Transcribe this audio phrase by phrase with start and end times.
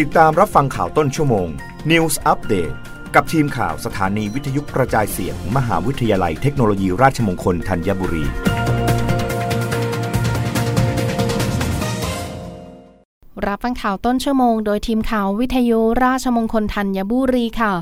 [0.00, 1.48] ติดตามรับฟังข่าวต้นชั่วโมง
[1.90, 2.74] News Update
[3.14, 8.24] กับทีมข่าวสถานีวิทยุกระจายเสียงมมหาวิทยาลัยเทคโนโลยีราชมงคลธัญบุรี
[13.46, 17.72] รับฟังข่าวต้นชั่วโมง โดยทีมข่าววิทยุราชมงคลธัญบุรีค่ะ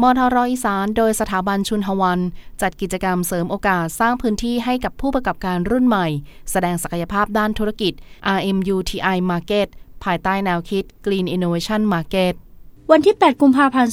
[0.00, 2.20] มทรอีสานโดยสถาบันชุนหวัน
[2.62, 6.06] จัดกิจกรรมเสริมโอกาสสร้างพื้นที่ให้กับผู้ประกอบการรุ่นใหม่
[6.50, 7.92] แสดงศักยภาพด้านธุรกิจ
[8.36, 9.68] RMUTI Market
[10.04, 12.34] ภายใต้แนวคิด Green Innovation Market
[12.92, 13.92] วันที่ 8 กุมภาพันธ์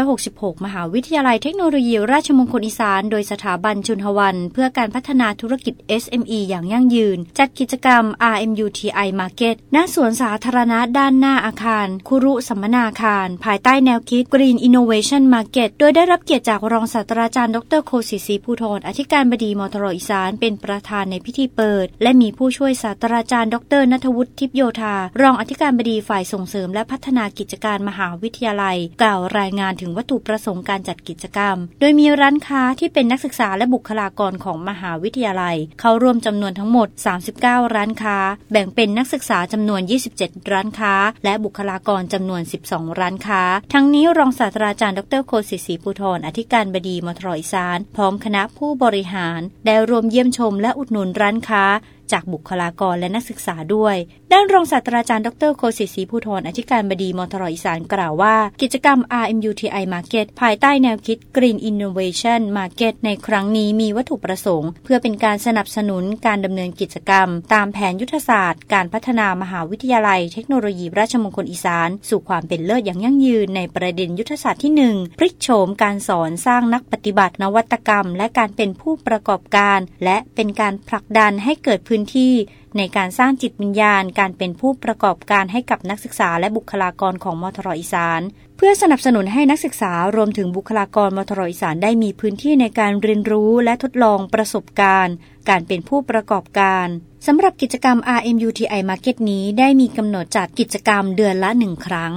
[0.00, 8.04] 2566 มหาวิทยาลัยเทคโนโลยีราชมงคลอีสาน โดยสถาบันชุนหวัน เพื่อการพัฒนาธุรกิจ SME อย่างยั่งยืน จัดกิจกรรม
[8.34, 28.76] RMUTI Market ณ สวนสาธารณะด้านหน้าอาคาร คุรุสัมมนาคาร ภายใต้แนวคิด Green Innovation Market โดยได้รับเกียรติจากรองศาสตราจารย์ดรโคศิศีภูธรอธิการบดีมทรอีสาน เป็นประธานในพิธีเปิด และมีผู้ช่วยศาสตราจารย์ ดรนัทวุฒิทิพโยธา รองอธิการบดีฝ่ายส่งเสริม และพัฒนากิจการมหาวิทยาลัย
[29.02, 36.88] กล่าวรายงานถึงวัตถุประสงค์การจัดกิจกรรม โดยมีร้านค้าที่เป็นนักศึกษาและบุคลากรของมหาวิทยาลัย เข้าร่วมจำนวนทั้งหมด
[37.32, 38.18] 39 ร้านค้า
[38.52, 39.80] แบ่งเป็นนักศึกษาจำนวน
[40.16, 51.64] 27 ร้านค้า และบุคลากรจำนวน 12 ร้านค้า ทั้งนี้รองศาสตราจารย์ดรโคศิศีภูธรอธิการบดีมทรอีสาน พร้อมคณะผู้บริหาร ได้รวมเยี่ยมชมและอุดหนุนร้านค้า
[52.12, 53.96] จากบุคลากรและนักศึกษาด้วย
[54.32, 75.18] ด้านรองศาสตราจารย์ดรโคศิศรีภูธรอธิการบดีมทรอีสานกล่าวว่า กิจกรรม RMUTI Market ภายใต้แนวคิด Green Innovation Market ในครั้งนี้มีวัตถุประสงค์ เพื่อเป็นการสนับสนุนการดำเนินกิจกรรม ตามแผนยุทธศาสตร์ การพัฒนามหาวิทยาลัย เทคโนโลยีราชมงคลอีสาน สู่ความเป็นเลิศอย่างยั่งยืนในประเด็นยุทธศาสตร์ที่ 1
[75.18, 82.32] พลิกโฉมการสอนสร้างนักปฏิบัตินวัตกรรม และการเป็นผู้ประกอบการ และเป็นการผลักดันให้เกิดพื้นที่
[82.76, 88.20] ในการสร้างจิตวิญญาณ การเป็นผู้ประกอบการให้กับนักศึกษาและบุคลากรของมทรอีสาน
[88.56, 95.14] เพื่อสนับสนุนให้นักศึกษารวมถึงบุคลากรมทรอีสานได้มีพื้นที่ในการเรียนรู้และทดลองประสบการณ์
[95.48, 96.86] การเป็นผู้ประกอบการ
[97.26, 102.14] สำหรับกิจกรรม RMUTI Market นี้ได้มีกำหนดจัดกิจกรรมเดือนละหนึ่งครั้ง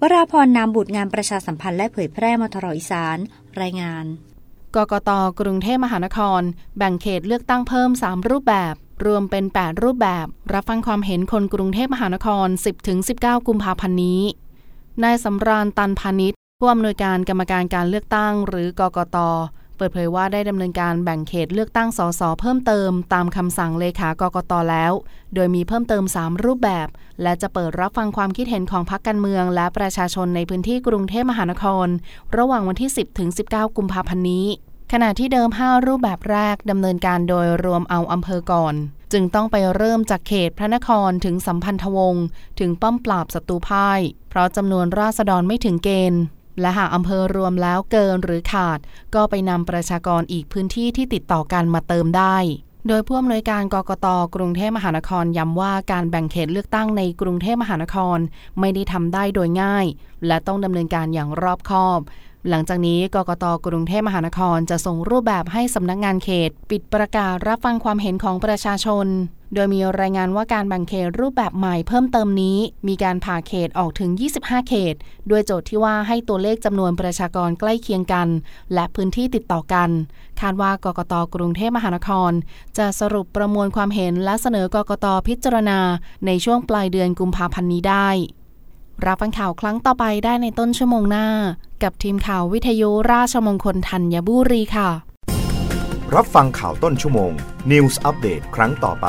[0.00, 3.18] วราพรนามบุตรงานประชาสัมพันธ์และเผยแพร่มทรอีสาน
[3.60, 4.04] รายงาน
[4.76, 5.10] กกต
[5.40, 6.42] กรุงเทพมหานคร
[6.78, 8.74] แบ่งเขตเลือกตั้งเพิ่ม 3 รูปแบบ
[9.06, 12.46] รวมเป็น 8 รูปแบบ รับฟังความเห็นคนกรุงเทพมหานคร
[12.98, 14.22] 10-19 กุมภาพันธ์นี้
[15.02, 19.18] นายสำราญตันพาณิชย์ผู้อำนวยการกรรมการการเลือกตั้ง หรือกกต
[19.82, 24.92] ปิดเผยว่าได้ดำเนินการแบ่งเขตเลือกตั้งสสเพิ่มเติมตามคำสั่งเลขากกตแล้ว
[25.34, 26.88] โดยมีเพิ่มเติม 3 รูปแบบ
[27.22, 31.86] และจะเปิดรับฟังความคิดเห็นของพรรคการเมือง และประชาชนในพื้นที่กรุงเทพมหานคร
[32.36, 32.90] ระหว่างวันที่
[33.34, 34.46] 10-19 กุมภาพันธ์นี้
[34.92, 38.74] ขณะที่เดิม 5 รูปแบบแรกดำเนินการโดยรวมเอาอำเภอก่อน
[39.12, 42.24] จึงต้องไปเริ่มจากเขตพระนครถึงสัมพันธวงศ์
[42.60, 44.00] ถึงป้อมปราบศัตรูพ่าย
[44.30, 46.22] เพราะจำนวนราษฎรไม่ถึงเกณฑ์
[46.60, 48.78] และหากอำเภอรวมแล้วเกินหรือขาด
[49.14, 52.36] ก็ไปนำประชากรอีกพื้นที่ที่ติดต่อกันมาเติมได้
[52.88, 58.18] โดยผู้อำนวยการกกตกรุงเทพมหานครย้ำว่าการแบ่งเขตเลือกตั้งในกรุงเทพมหานคร
[58.60, 59.86] ไม่ได้ทำได้โดยง่าย
[60.26, 62.00] และต้องดำเนินการอย่างรอบคอบ
[62.48, 69.06] หลังจากนี้กกตกรุงเทพมหานครจะส่งรูปแบบให้สำนักงงานเขต ปิดประกาศรับฟังความเห็นของประชาชน
[69.54, 72.58] โดยมีรายงานว่าการแบ่งเขตรูปแบบใหม่เพิ่มเติมนี้
[72.88, 74.94] มีการผ่าเขตออกถึง 25 เขต
[75.30, 78.28] ด้วยโจทย์ที่ว่าให้ตัวเลขจำนวนประชากรใกล้เคียงกัน
[78.74, 79.90] และพื้นที่ติดต่อกัน
[80.40, 82.32] คาดว่ากกตกรุงเทพมหานคร
[82.78, 85.78] จะสรุปประมวลความเห็นและเสนอกกตพิจารณา
[86.26, 88.08] ในช่วงปลายเดือนกุมภาพันธ์นี้ได้
[89.06, 91.26] รับฟังข่าวครั้งต่อไปได้ในต้นชั่วโมงหน้า
[91.82, 94.90] กับทีมข่าววิทยุราชมงคลธัญบุรีค่ะ
[96.14, 97.32] รับฟังข่าวต้นชั่วโมง
[97.70, 99.08] News อัปเดตครั้งต่อไป